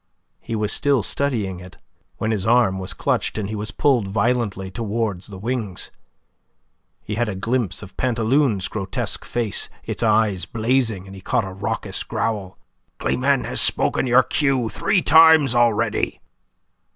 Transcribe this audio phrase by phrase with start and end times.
[0.39, 1.77] He was still studying it,
[2.17, 5.91] when his arm was clutched, and he was pulled violently towards the wings.
[7.03, 11.53] He had a glimpse of Pantaloon's grotesque face, its eyes blazing, and he caught a
[11.53, 12.57] raucous growl:
[12.99, 16.19] "Climene has spoken your cue three times already."